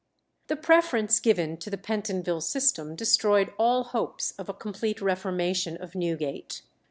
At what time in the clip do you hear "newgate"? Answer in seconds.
5.93-6.63